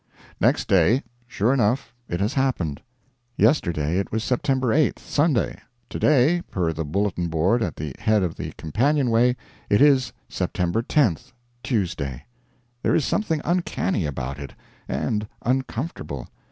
Next 0.39 0.67
Day. 0.67 1.03
Sure 1.27 1.53
enough, 1.53 1.93
it 2.09 2.19
has 2.21 2.33
happened. 2.33 2.81
Yesterday 3.37 3.99
it 3.99 4.11
was 4.11 4.23
September 4.23 4.73
8, 4.73 4.97
Sunday; 4.97 5.59
to 5.91 5.99
day, 5.99 6.41
per 6.49 6.73
the 6.73 6.83
bulletin 6.83 7.27
board 7.27 7.61
at 7.61 7.75
the 7.75 7.93
head 7.99 8.23
of 8.23 8.33
the 8.33 8.51
companionway, 8.57 9.35
it 9.69 9.79
is 9.79 10.11
September 10.27 10.81
10, 10.81 11.17
Tuesday. 11.61 12.25
There 12.81 12.95
is 12.95 13.05
something 13.05 13.41
uncanny 13.45 14.07
about 14.07 14.39
it. 14.39 14.55
And 14.87 15.27
uncomfortable. 15.43 16.27